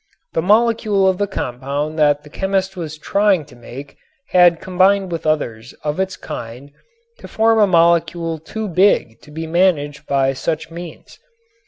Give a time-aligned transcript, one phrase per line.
[0.33, 3.97] The molecule of the compound that the chemist was trying to make
[4.29, 6.71] had combined with others of its kind
[7.19, 11.19] to form a molecule too big to be managed by such means.